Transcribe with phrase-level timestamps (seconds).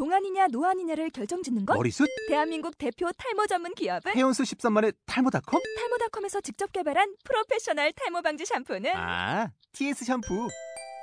[0.00, 1.74] 동안이냐 노안이냐를 결정짓는 것?
[1.74, 2.06] 머리숱?
[2.28, 5.62] 대한민국 대표 탈모 전문 기업은 해온수 13만의 탈모닷컴?
[5.78, 10.48] 탈모닷컴에서 직접 개발한 프로페셔널 탈모 방지 샴푸는 아, TS 샴푸.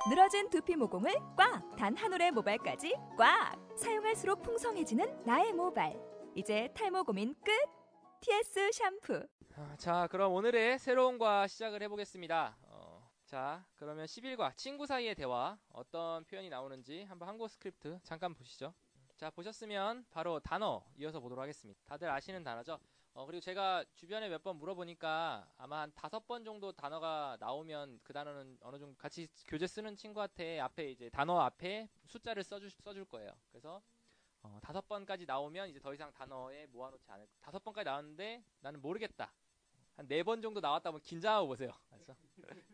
[0.08, 1.74] 늘어진 두피 모공을 꽉!
[1.76, 3.56] 단 한 올의 모발까지 꽉!
[3.76, 5.92] 사용할수록 풍성해지는 나의 모발.
[6.36, 7.50] 이제 탈모 고민 끝!
[8.20, 9.26] TS 샴푸.
[9.56, 12.56] 아, 자, 그럼 오늘의 새로운 과 시작을 해보겠습니다.
[12.68, 18.72] 어, 자, 그러면 11과 친구 사이의 대화 어떤 표현이 나오는지 한번 한국 스크립트 잠깐 보시죠.
[19.16, 21.80] 자, 보셨으면 바로 단어 이어서 보도록 하겠습니다.
[21.86, 22.78] 다들 아시는 단어죠?
[23.14, 28.12] 어, 그리고 제가 주변에 몇 번 물어보니까 아마 한 다섯 번 정도 단어가 나오면 그
[28.12, 33.30] 단어는 어느 정도 같이 교재 쓰는 친구한테 앞에 이제 단어 앞에 숫자를 써주, 써줄 거예요.
[33.50, 33.80] 그래서
[34.42, 39.32] 어, 다섯 번까지 나오면 이제 더 이상 단어에 모아놓지 않을 다섯 번까지 나왔는데 나는 모르겠다.
[39.96, 41.70] 한 네 번 정도 나왔다면 긴장하고 보세요.
[41.92, 42.16] 알았어?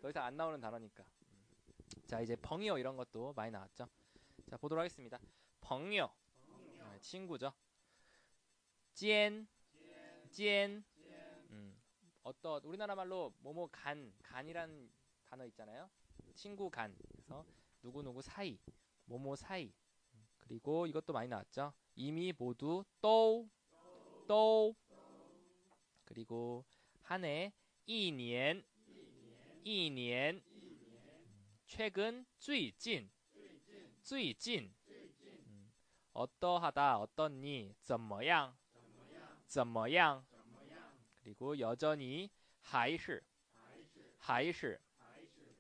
[0.01, 1.05] 더 이상 안 나오는 단어니까.
[2.07, 3.87] 자, 이제 벙이요 이런 것도 많이 나왔죠.
[4.49, 5.19] 자, 보도록 하겠습니다.
[5.61, 6.09] 아,
[7.02, 7.54] 친구죠.
[8.94, 9.48] 찐,
[10.32, 10.84] 찐.
[11.52, 11.82] 음,
[12.24, 14.92] 어떤 우리나라 말로 뭐뭐 간, 간이란
[15.26, 15.90] 단어 있잖아요.
[16.34, 16.96] 친구 간.
[17.12, 17.46] 그래서
[17.82, 18.58] 누구 누구 사이,
[19.06, 19.74] 뭐뭐 사이.
[20.14, 21.74] 음, 그리고 이것도 많이 나왔죠.
[21.96, 23.50] 이미 모두 또,
[24.28, 24.76] 또.
[26.04, 26.66] 그리고
[27.02, 27.54] 한해
[27.88, 28.64] 一年,
[29.64, 30.42] 一年.
[31.68, 33.10] 최근, 最近,
[34.02, 34.74] 最近.
[36.20, 38.56] 음, 어떠하다, 어떻니, 怎么样,
[39.48, 40.26] 怎么样.
[41.24, 42.30] 그리고 여전히
[42.62, 43.24] 还是,
[44.20, 44.80] 还是.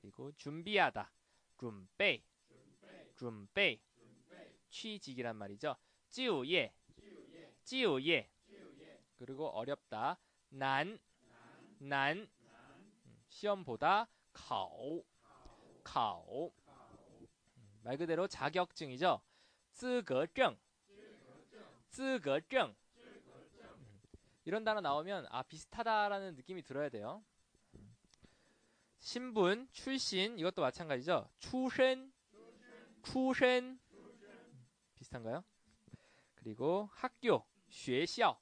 [0.02, 1.12] 그리고 준비하다,
[1.58, 2.24] 准备,
[3.16, 3.82] 准备.
[4.70, 5.76] 취직이란 말이죠.
[6.10, 6.74] 就业,
[7.64, 8.30] 就业.
[9.18, 10.18] 그리고 어렵다,
[10.50, 11.00] 难,
[11.80, 12.28] 난,
[13.06, 15.04] 음, 시험보다 考,
[15.84, 16.52] 考.
[17.58, 19.22] 음, 말 그대로 자격증이죠.
[19.80, 20.58] 资格证,
[21.90, 22.76] 资格证.
[22.98, 24.02] 음,
[24.46, 27.24] 이런 단어 나오면 아 비슷하다라는 느낌이 들어야 돼요.
[27.76, 27.96] 음.
[29.00, 31.30] 신분, 출신 이것도 마찬가지죠.
[31.40, 32.12] 출신,
[33.04, 33.80] 출신
[34.96, 35.44] 비슷한가요?
[36.36, 38.40] 그리고 학교, 学校,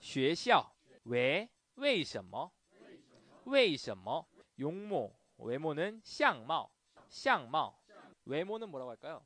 [0.00, 0.72] 学校
[1.04, 2.50] 왜, 为什么?
[3.46, 4.26] 为什么?
[4.58, 6.70] 용모, 외모는 相貌,
[7.08, 7.78] 相貌.
[8.26, 9.24] 외모는 뭐라고 할까요?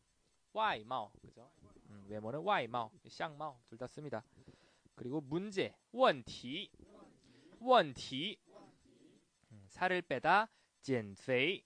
[0.59, 1.51] 外貌, 그죠?
[1.91, 4.23] 음, 외모는 外貌,相貌 둘 다 씁니다.
[4.95, 6.71] 그리고 문제, 问题,
[7.61, 8.39] 问题.
[9.51, 10.49] 음, 살을 빼다,
[10.83, 11.65] 减肥,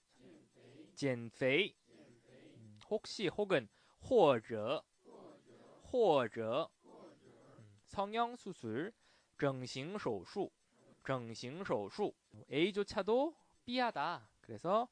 [0.95, 1.75] 减肥.
[2.57, 3.69] 음, 혹시 혹은
[4.01, 4.83] 或者,
[5.83, 6.69] 或者.
[7.59, 8.93] 음, 성형 수술,
[9.37, 10.51] 整形手术,
[11.05, 12.15] 整形手术.
[12.51, 13.35] A조차도
[13.67, 14.29] B하다.
[14.41, 14.89] 그래서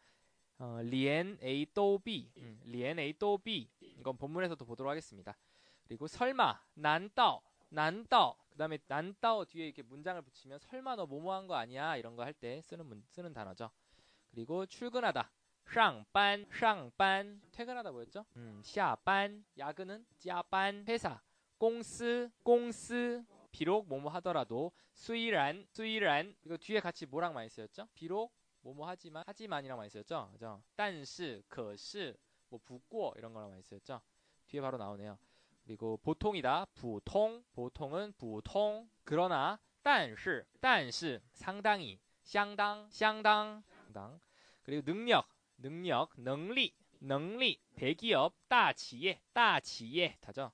[0.61, 2.41] 어, 连A都B, 음.
[2.43, 3.67] 음, 连A都B.
[3.97, 5.35] 이건 본문에서도 보도록 하겠습니다.
[5.87, 8.35] 그리고 설마 难道 难道.
[8.51, 12.33] 그 다음에 难道 뒤에 이렇게 문장을 붙이면 설마 너 뭐뭐한 거 아니야 이런 거 할
[12.33, 13.71] 때 쓰는 문, 쓰는 단어죠.
[14.29, 15.31] 그리고 출근하다
[15.73, 18.23] 쌍반 쌍반 퇴근하다 뭐였죠?
[18.35, 21.19] 음, 샤반 야근은 짜반 회사
[21.57, 27.87] 공스 공스 비록 뭐뭐 하더라도 수이란 수이란 이거 뒤에 같이 뭐랑 많이 쓰였죠?
[27.95, 30.30] 비록 뭐뭐 하지만 하지만이랑 많이 쓰였죠?
[30.32, 30.62] 그죠?
[30.74, 32.16] 但是 可是
[32.48, 34.00] 뭐 붙고 이런 거랑 많이 쓰였죠?
[34.46, 35.18] 뒤에 바로 나오네요.
[35.64, 36.66] 그리고 보통이다.
[36.74, 44.20] 보통 보통은 보통 그러나 但是 但是 상당히 相当 相当 상당
[44.62, 45.28] 그리고 능력
[45.58, 50.52] 능력 능리 능리 대기업 大企业 大企业 다죠?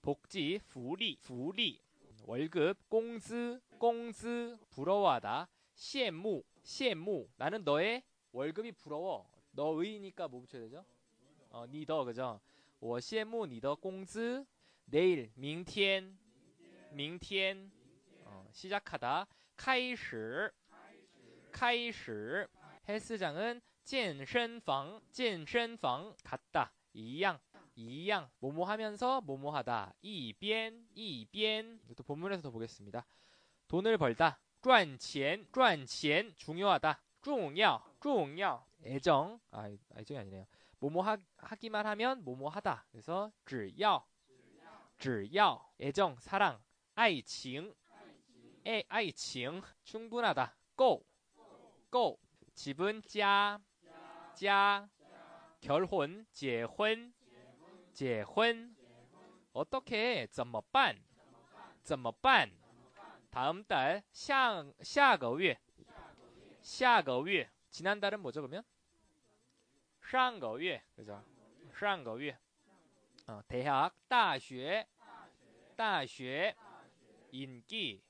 [0.00, 1.80] 복지,福利, 福利
[2.24, 9.28] 월급, 工资, 工资 부러워하다, 羡慕, 羡慕 나는 너의 월급이 부러워.
[9.52, 10.84] 너의니까 뭐 붙여야 되죠?
[11.50, 12.40] 어, 니더 그죠?
[12.80, 14.46] 我羡慕你的工资
[14.84, 16.16] 내일, 明天,
[16.92, 17.70] 明天
[18.24, 19.26] 어, 시작하다,
[19.56, 20.52] 开始,
[21.52, 22.48] 开始
[22.88, 27.40] 헬스장은 健身房,健身房 갔다, 一样
[27.74, 33.04] 一样 뭐뭐 하면서 뭐뭐 하다 一边 一边 이것도 본문에서 더 보겠습니다.
[33.68, 40.46] 돈을 벌다 赚钱 赚钱 중요하다 重要 重要 애정 아 애정이 아니네요.
[40.78, 42.86] 뭐뭐 하, 하기만 하면 뭐뭐 하다.
[42.90, 44.06] 그래서 只要
[44.96, 46.60] 只要 애정 사랑
[46.94, 47.74] 爱情
[48.64, 51.04] 애, 爱情 충분하다 够
[51.90, 52.18] 够
[52.54, 53.60] 집은 家
[54.34, 54.88] 家
[55.60, 57.12] 결혼 结婚
[57.92, 58.76] 结婚
[59.52, 61.00] 어떻게 怎么办
[61.82, 62.50] 怎么办
[63.32, 65.58] 다음 달 下下个月
[66.62, 68.64] 下个月 지난달은 뭐죠 그러면
[70.02, 71.22] 上个月 그죠
[71.78, 72.38] 上个月
[73.28, 74.86] 어, 대학, 大学,
[75.76, 76.56] 大学,
[77.30, 78.02] 인기,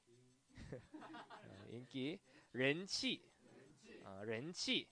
[0.70, 2.20] 어, 인기,
[2.52, 3.20] 人气,
[4.05, 4.87] 어, 人气,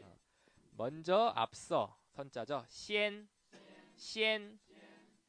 [0.00, 0.16] 어,
[0.78, 2.64] 먼저, 앞서, 선자죠.
[2.70, 3.28] 先,
[3.96, 4.58] 先,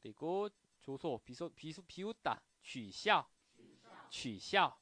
[0.01, 0.49] 그리고
[0.81, 3.27] 조소, 비소, 비수, 비웃다, 取笑,
[4.09, 4.73] 取笑.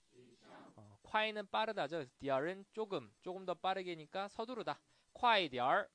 [0.76, 1.98] 어, 快는 빠르다죠.
[1.98, 4.80] 그래서 디얼은 조금, 조금 더 빠르게니까 서두르다.
[5.14, 5.90] 快点儿,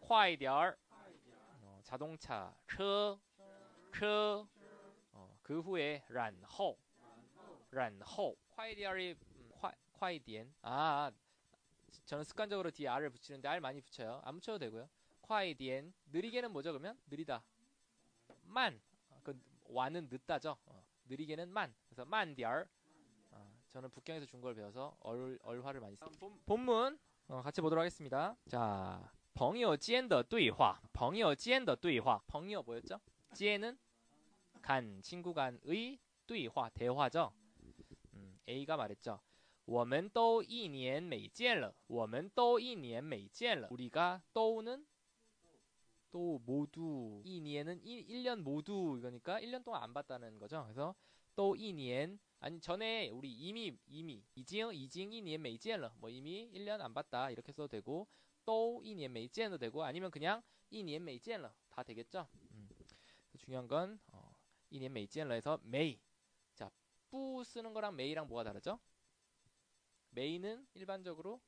[0.00, 0.76] 快点儿.
[1.62, 3.18] 어, 자동차, 车,
[3.92, 4.46] 车.
[5.12, 6.76] 어, 그 후에 然后,
[7.70, 8.36] 然后.
[8.50, 9.14] 快点儿이
[9.60, 10.52] 快,快点.
[10.62, 11.10] 아,
[12.04, 14.20] 저는 습관적으로 뒤에 r을 붙이는데 r 많이 붙여요.
[14.24, 14.88] 안 붙여도 되고요.
[15.20, 15.92] 快点.
[16.12, 16.72] 느리게는 뭐죠?
[16.72, 17.42] 그러면 느리다.
[18.42, 18.80] 만.
[19.10, 19.38] 어, 그
[19.68, 20.56] 와는 늦다죠.
[20.66, 21.74] 어, 느리게는 만.
[21.94, 22.68] 그래서 慢点儿.
[23.30, 26.18] 어, 저는 북경에서 준 걸 배워서 얼, 얼화를 많이 씁니다.
[26.18, 26.98] 본, 본문
[27.28, 28.36] 어, 같이 보도록 하겠습니다.
[28.48, 32.20] 자, 朋友间的对话.朋友间的对话.
[32.26, 33.00] 朋友 뭐였죠?
[33.34, 33.78] 间는
[34.60, 37.32] 간, 친구 간의 对话, 대화죠.
[38.14, 39.20] 음, A가 말했죠.
[39.66, 43.68] 我们都一年没见了.我们都一年没见了.
[43.70, 44.84] 우리가 또는
[46.10, 50.64] 또 모두 2년은 1, 년 모두 이거니까 1년 동안 안 봤다는 거죠.
[50.64, 50.92] 그래서
[51.35, 56.93] 또 2년 아니 전에 우리 이미 이미 이징 이징 2년 메이지엔러 뭐 이미 1년 안
[56.93, 58.07] 봤다 이렇게 써도 되고
[58.45, 60.41] 또 2년 没见了 되고 아니면 그냥
[60.71, 62.27] 2년 没见了 다 되겠죠.
[62.51, 62.69] 음.
[63.31, 64.31] 그 중요한 건 어,
[64.71, 65.99] 2년 没见了에서 没
[66.53, 66.69] 자
[67.15, 68.77] 不 쓰는 거랑 没랑 뭐가 다르죠?
[70.09, 71.39] 没는 일반적으로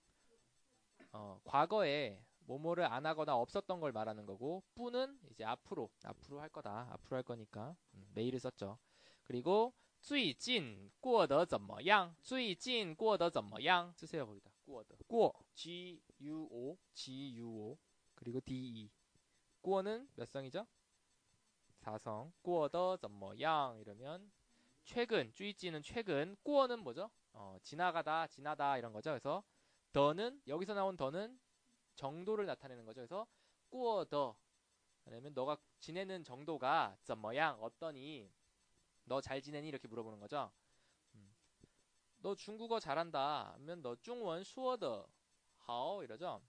[1.11, 6.87] 어, 과거에 뭐뭐를 안 하거나 없었던 걸 말하는 거고 不는 이제 앞으로 앞으로 할 거다
[6.91, 8.77] 앞으로 할 거니까 음, 没를 썼죠.
[9.26, 17.78] 그리고 最近过得怎么样最近过得怎么样 쓰세요 거기다 过得过 G U O G U O
[18.14, 18.90] 그리고 D E
[19.60, 20.66] 过는 몇 성이죠?
[21.84, 24.30] 4성 过得怎么样 이러면
[24.84, 27.10] 최근 最近는 최근 过는 뭐죠?
[27.32, 29.44] 어, 지나가다 지나다 이런 거죠 그래서
[29.92, 31.38] 더는 여기서 나온 더는
[31.94, 33.00] 정도를 나타내는 거죠.
[33.00, 33.26] 그래서
[33.68, 34.36] 꾸어더
[35.04, 38.30] 그러면 너가 지내는 정도가 怎么样 어떠니
[39.06, 40.50] 너 잘 지내니 이렇게 물어보는 거죠.
[41.14, 41.34] 음.
[42.18, 45.06] 너 중국어 잘한다 하면 너 중원 수어더
[45.58, 46.40] 하오 이러죠.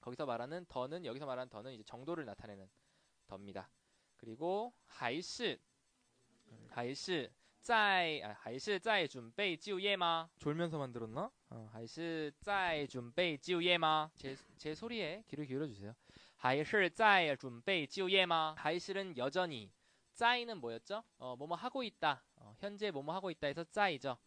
[0.00, 2.68] 거기서 말하는 더는 여기서 말하는 더는 이제 정도를 나타내는
[3.26, 3.70] 더입니다.
[4.16, 5.58] 그리고 还是
[6.48, 7.30] 음, 还是
[7.62, 11.30] 在啊还是在准备就业吗 졸면서 만들었나?
[11.50, 15.94] 어, 还是在准备就业吗 제, 제 소리에 귀를 기울여 주세요.
[16.36, 19.70] 还是在准备就业吗 还是는 여전히
[20.15, 21.03] 짜이는 뭐였죠?
[21.17, 22.23] 어, 뭐뭐 하고 있다.
[22.37, 24.17] 어, 현재 뭐뭐 하고 있다 해서 짜이죠.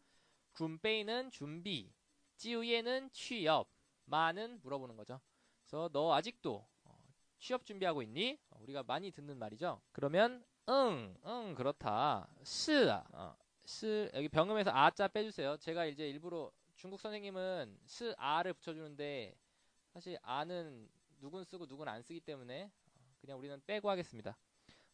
[0.53, 1.93] 准备는 준비,
[2.37, 3.69] 就业는 취업,
[4.05, 5.21] 吗는 물어보는 거죠.
[5.61, 6.99] 그래서 너 아직도 어,
[7.39, 8.39] 취업 준비하고 있니?
[8.51, 9.81] 어, 우리가 많이 듣는 말이죠.
[9.93, 12.29] 그러면 응, 응 그렇다.
[12.43, 15.57] 是, 어, 是 여기 병음에서 啊자 빼주세요.
[15.59, 19.35] 제가 이제 일부러 중국 선생님은 是 啊를 붙여주는데
[19.93, 20.89] 사실 啊는
[21.21, 22.71] 누군 쓰고 누군 안 쓰기 때문에
[23.21, 24.37] 그냥 우리는 빼고 하겠습니다.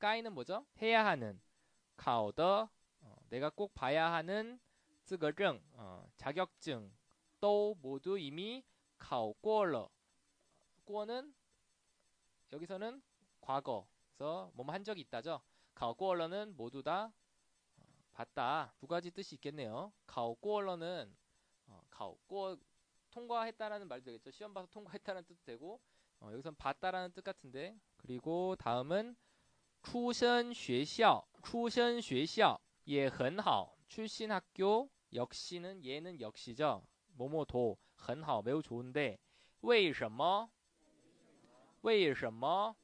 [0.00, 0.66] 까이는 뭐죠?
[0.80, 1.40] 해야 하는
[1.96, 2.70] 카오더
[3.02, 4.58] 어, 내가 꼭 봐야 하는
[5.04, 6.90] 쯔거증 어, 자격증
[7.38, 8.64] 또 모두 이미
[8.98, 9.90] 카오 꼬얼러
[10.84, 11.34] 꼬는
[12.52, 13.02] 여기서는
[13.40, 15.40] 과거 그래서 뭐한 적이 있다죠.
[15.74, 17.12] 카오 꼬얼러는 모두 다
[17.76, 19.92] 어, 봤다 두 가지 뜻이 있겠네요.
[20.06, 21.14] 카오 꼬얼러는
[21.66, 22.56] 어, 카오 꼬
[23.10, 24.30] 통과했다라는 말도 되겠죠.
[24.30, 25.78] 시험 봐서 통과했다라는 뜻도 되고
[26.20, 29.14] 어, 여기서는 봤다라는 뜻 같은데 그리고 다음은
[29.83, 33.75] 出身学校, 出身学校也很好.
[33.87, 36.83] 출신 학교 역시는 얘는 역시죠.
[37.15, 39.17] 뭐뭐도 很好 매우 좋은데
[39.61, 40.49] 为什么?
[41.81, 42.75] 为什么?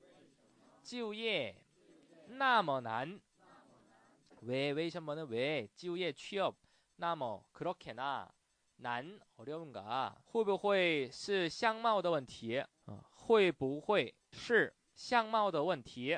[0.83, 1.55] 就业
[2.27, 3.19] 那么难.
[4.41, 6.55] 왜, 왜, 什么는 왜, 就业 취업,
[6.95, 8.27] 那么 그렇게나,
[8.77, 10.15] 난 어려운가?
[10.25, 12.63] 会不会是相貌的问题?
[13.11, 16.17] 会不会是相貌的问题?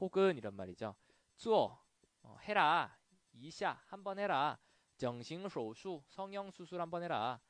[0.00, 0.94] 혹은 이런 말이죠.
[1.36, 1.78] 做
[2.22, 2.96] 어, 해라.
[3.32, 4.58] 이샤 한번 해라.
[4.96, 7.40] 정신手术 성형 수술 한번 해라.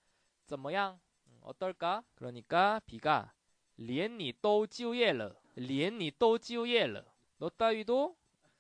[0.47, 0.99] 怎么样?
[1.29, 2.03] 음, 어떨까?
[2.15, 3.33] 그러니까 비가
[3.77, 7.05] 连你都就业了连你都就业了
[7.39, 8.17] 너 따위도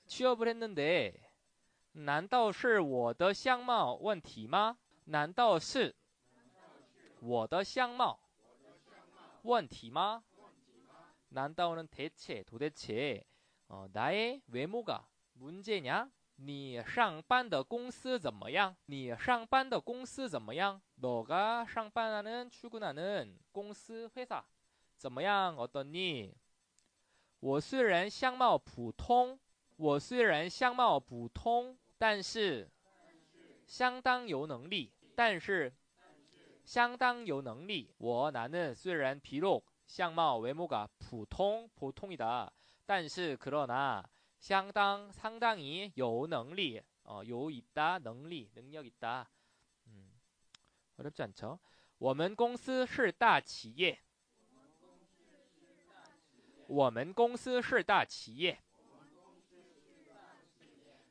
[0.07, 1.31] 취업을 했는데
[1.93, 4.77] 难道是我的相貌问题吗?
[5.05, 5.95] 难道是
[7.21, 8.19] 我的相貌
[9.43, 10.23] 问题吗?
[11.29, 13.23] 난다오는 대체, 도대체
[13.71, 16.11] 어, 나의 외모가 문제냐?
[16.39, 18.77] 你上班的公司怎么样?
[18.87, 20.81] 你上班的公司怎么样?
[20.97, 24.45] 너가 上班하는 출근하는 공스 회사
[24.99, 25.57] 怎么样?
[25.57, 26.35] 어떻니?
[27.41, 29.39] 我虽然相貌普通,
[29.77, 32.71] 我虽然相貌普通,但是
[33.67, 35.73] 相当有能力,但是
[36.65, 37.91] 相当有能力.
[37.99, 42.51] 我 나는 虽然 비록 相貌 외모가普通 보통이다.
[42.91, 49.29] 但是 그러나 相当 상당히 有能力 어, 요 있다 능리 능력 있다.
[49.87, 50.21] 음,
[50.97, 51.59] 어렵지 않죠?
[51.99, 53.99] 我们公司是大企业，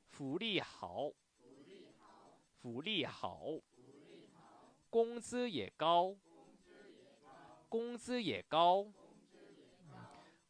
[0.07, 1.11] 福利好，
[2.61, 3.61] 福利好，
[4.89, 6.15] 工资也高，
[7.69, 8.91] 工资也高。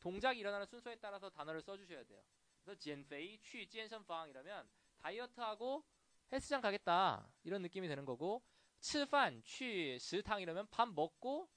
[0.00, 2.22] 동작이 일어나는 순서에 따라서 단어를 써주셔야 돼요.
[2.62, 5.84] 그래서 减肥, 취, 健身房 이러면 다이어트하고
[6.32, 8.42] 헬스장 가겠다 이런 느낌이 되는 거고
[8.80, 11.48] 吃饭, 취, 食堂 이러면 밥 먹고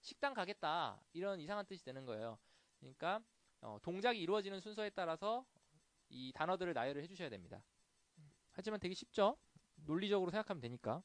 [0.00, 2.38] 식당 가겠다 이런 이상한 뜻이 되는 거예요.
[2.80, 3.20] 그러니까
[3.60, 5.44] 어, 동작이 이루어지는 순서에 따라서
[6.08, 7.62] 이 단어들을 나열을 해주셔야 됩니다.
[8.52, 9.36] 하지만 되게 쉽죠?
[9.76, 11.02] 논리적으로 생각하면 되니까.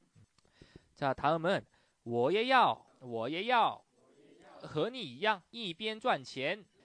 [0.95, 1.65] 자, 다음은
[2.03, 3.83] 我也要,我也要
[4.61, 6.65] 和你一样一边赚钱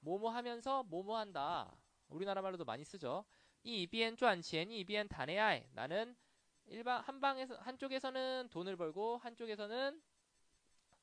[0.00, 1.76] 뭐뭐 하면서 뭐뭐 한다.
[2.08, 3.24] 우리나라 말로도 많이 쓰죠.
[3.64, 6.16] 이 이비엔 쪼안치엔 이비엔 단에아이 나는
[6.66, 10.00] 일반 한 방에서 한쪽에서는 돈을 벌고 한쪽에서는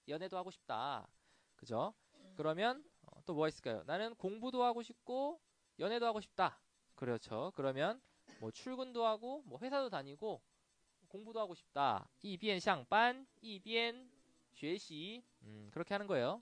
[0.07, 1.07] 연애도 하고 싶다.
[1.55, 1.93] 그죠?
[2.35, 3.83] 그러면 어, 또 뭐가 있을까요?
[3.85, 5.39] 나는 공부도 하고 싶고
[5.79, 6.59] 연애도 하고 싶다.
[6.95, 7.51] 그렇죠.
[7.55, 8.01] 그러면
[8.39, 10.41] 뭐 출근도 하고 뭐 회사도 다니고
[11.07, 12.07] 공부도 하고 싶다.
[12.21, 14.09] 이비엔 샹반 이비엔
[14.53, 15.23] 学习.
[15.43, 16.41] 음, 그렇게 하는 거예요.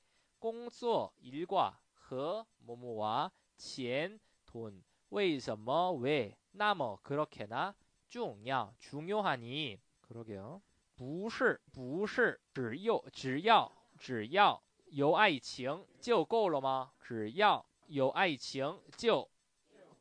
[0.40, 7.74] 工作 일과 和 뭐뭐와 钱돈 为什么 왜 나머 그렇게나
[8.08, 10.60] 重要 중요하니 그러게요.
[10.94, 19.28] 不是不是只有只要只要有爱情就够了吗只要有爱情就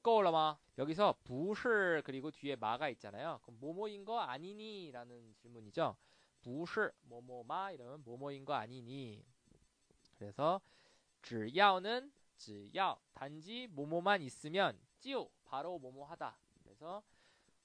[0.02, 3.40] 够了吗 여기서 不是 그리고 뒤에 마가 있잖아요.
[3.44, 5.96] 그럼 뭐뭐인 거 아니니라는 질문이죠.
[6.42, 9.24] 不是 뭐뭐마 이러면 뭐뭐인 거 아니니.
[10.20, 10.62] 그래서
[11.22, 16.38] 只要는 只要 단지 뭐뭐만 있으면 就 바로 뭐뭐하다.
[16.64, 17.04] 그래서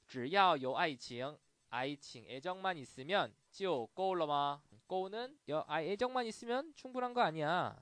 [0.06, 1.36] 只要有爱情
[1.70, 4.62] 爱情 애정만 있으면 就够了吗?
[4.86, 7.80] 고는 아, 애정만 있으면 충분한 거 아니야.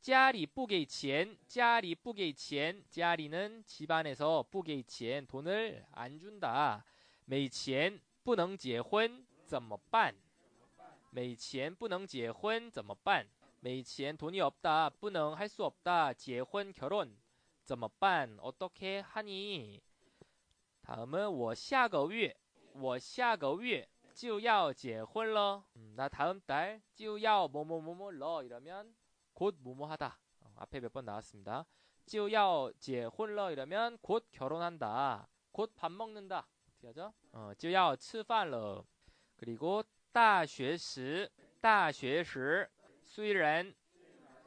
[0.00, 6.84] 家里不给钱,家里不给钱, 家里는 집안에서 不给钱 돈을 안 준다.
[7.24, 10.14] 没钱不能结婚怎么办?
[11.10, 13.26] 没钱不能结婚怎么办?
[13.60, 14.90] 没钱 돈이 없다.
[14.90, 16.12] 不能 할 수 없다.
[16.14, 17.16] 结婚 결혼
[17.64, 18.36] 怎么办?
[18.40, 19.80] 어떻게 하니?
[20.82, 22.36] 다음은 我下个月
[22.74, 25.64] 我下个月就要结婚了.
[25.76, 28.94] 음, 나 다음 달 就要 뭐뭐뭐뭐러 이러면
[29.34, 30.18] 곧 뭐뭐하다.
[30.40, 31.66] 어, 앞에 몇 번 나왔습니다.
[32.06, 35.28] 就要结婚了 이러면 곧 결혼한다.
[35.52, 36.46] 곧 밥 먹는다.
[36.68, 37.12] 어떻게 하죠?
[37.32, 38.84] 어, 就要吃饭了.
[39.36, 39.82] 그리고
[40.12, 42.70] 大学时大学时
[43.10, 43.74] 虽然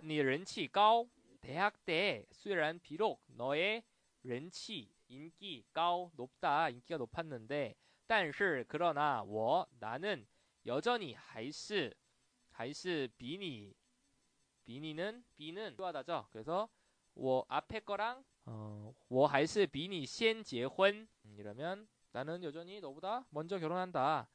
[0.01, 1.08] 你人气高
[1.42, 3.84] 대학 때 虽然 비록 너의
[4.22, 6.70] 人气 인기 高 높다.
[6.70, 7.75] 인기가 높았는데
[8.08, 10.25] 但是 그러나 我 나는
[10.66, 11.96] 여전히 还是
[12.51, 13.74] 还是比你
[14.66, 16.28] 비니는 비는 필요하다죠.
[16.32, 16.70] 그래서
[17.16, 24.28] 我 앞에 거랑 어, 我还是比你先结婚 음, 이러면 나는 여전히 너보다 먼저 결혼한다.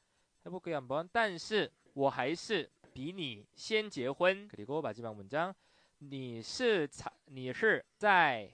[0.47, 1.09] 해볼게요 한번.
[1.12, 5.54] 但是我还是 比你先结婚 그리고 마지막 문장
[5.99, 6.88] 你是
[7.26, 8.50] 你是在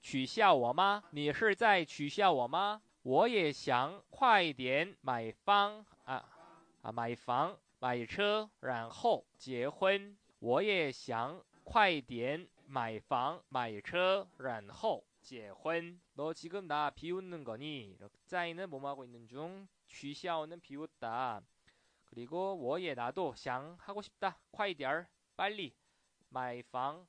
[0.00, 1.02] 取笑我吗？
[1.10, 2.80] 你是在取笑我吗？
[3.02, 6.24] 我也想快点买房啊
[6.82, 10.16] 啊买房买车，然后结婚。
[10.40, 15.98] 我也想快点买房买车，然后结婚。
[16.14, 17.96] 너 지금 나 비웃는 거니?
[18.26, 21.42] 짜이는 뭐뭐 하고 있는 중, 취샤오는 비웃다.
[22.13, 24.39] 그리고 我也 나도 想 하고 싶다.
[24.51, 25.73] 快点儿 빨리
[26.29, 27.07] 买房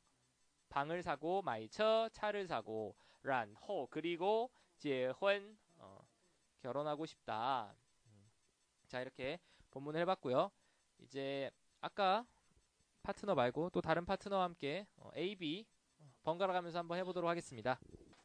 [0.70, 5.98] 방을 사고 买车 차를 사고 然后 그리고 结婚 어,
[6.60, 7.76] 결혼하고 싶다.
[8.06, 8.30] 음.
[8.88, 9.38] 자 이렇게
[9.72, 10.50] 본문을 해봤고요.
[11.00, 11.50] 이제
[11.82, 12.26] 아까
[13.02, 15.66] 파트너 말고 또 다른 파트너와 함께 어, A, B
[15.98, 17.78] 어, 번갈아 가면서 한번 해보도록 하겠습니다.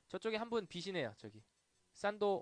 [0.08, 1.14] 저쪽에 한 분 비시네요.
[1.18, 1.44] 저기
[1.92, 2.42] 산도